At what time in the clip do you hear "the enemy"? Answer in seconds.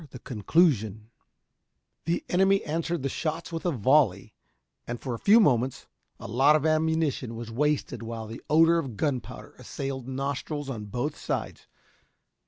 2.05-2.63